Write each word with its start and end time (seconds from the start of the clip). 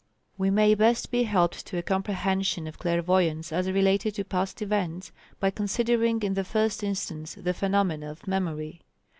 We 0.35 0.49
may 0.49 0.73
best 0.73 1.11
be 1.11 1.25
helped 1.25 1.63
to 1.67 1.77
a 1.77 1.83
comprehension 1.83 2.65
of 2.65 2.79
clairvoyance 2.79 3.51
as 3.51 3.69
related 3.69 4.15
to 4.15 4.23
past 4.25 4.59
events, 4.63 5.11
by 5.39 5.51
considering 5.51 6.23
in 6.23 6.33
the 6.33 6.43
first 6.43 6.81
instance 6.83 7.35
the 7.35 7.53
phenomena 7.53 8.09
of 8.09 8.25
memory. 8.27 8.81